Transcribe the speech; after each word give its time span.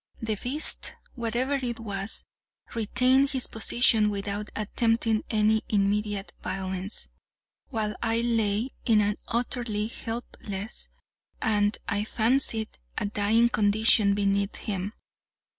The 0.19 0.33
beast, 0.33 0.95
whatever 1.13 1.53
it 1.61 1.79
was, 1.79 2.25
retained 2.73 3.29
his 3.29 3.45
position 3.45 4.09
without 4.09 4.49
attempting 4.55 5.23
any 5.29 5.61
immediate 5.69 6.33
violence, 6.41 7.07
while 7.69 7.93
I 8.01 8.21
lay 8.21 8.69
in 8.83 8.99
an 8.99 9.17
utterly 9.27 9.85
helpless, 9.85 10.89
and, 11.39 11.77
I 11.87 12.03
fancied, 12.05 12.79
a 12.97 13.05
dying 13.05 13.49
condition 13.49 14.15
beneath 14.15 14.55
him. 14.55 14.93